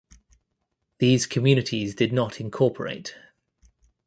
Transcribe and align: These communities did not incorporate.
These 0.97 1.27
communities 1.27 1.93
did 1.93 2.11
not 2.11 2.41
incorporate. 2.41 3.13